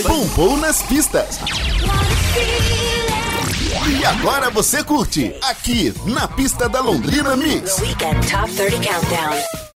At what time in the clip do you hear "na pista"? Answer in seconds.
6.06-6.66